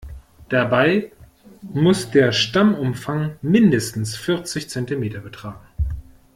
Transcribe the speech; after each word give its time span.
Dabei 0.49 1.11
muss 1.61 2.09
der 2.09 2.31
Stammumfang 2.31 3.37
mindestens 3.43 4.17
vierzig 4.17 4.67
Zentimeter 4.67 5.19
betragen. 5.19 5.59